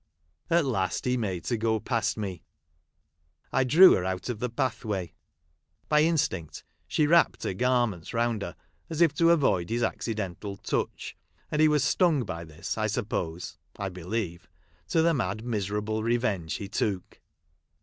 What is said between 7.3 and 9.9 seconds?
her garments round her, as if to avoid his